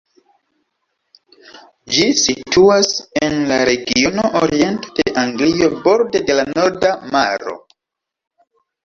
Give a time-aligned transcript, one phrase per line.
[1.95, 2.89] Ĝi situas
[3.27, 7.55] en la regiono Oriento de Anglio, borde de la Norda Maro.